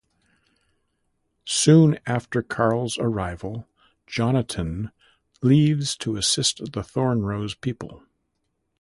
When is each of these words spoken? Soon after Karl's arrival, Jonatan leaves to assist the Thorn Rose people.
Soon 1.45 1.99
after 2.07 2.41
Karl's 2.41 2.97
arrival, 2.97 3.67
Jonatan 4.07 4.89
leaves 5.43 5.95
to 5.97 6.15
assist 6.17 6.71
the 6.73 6.81
Thorn 6.81 7.21
Rose 7.21 7.53
people. 7.53 8.01